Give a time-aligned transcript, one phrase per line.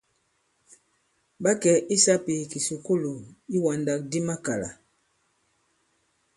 [1.43, 3.11] Ɓa kɛ̀ i sāpì ì kìsukulù
[3.55, 4.69] iwàndàkdi makàlà.